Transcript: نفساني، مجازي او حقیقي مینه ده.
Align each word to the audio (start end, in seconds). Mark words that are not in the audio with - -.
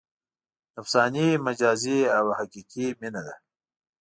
نفساني، 0.75 1.27
مجازي 1.45 1.99
او 2.17 2.25
حقیقي 2.39 2.87
مینه 2.99 3.21
ده. 3.25 3.35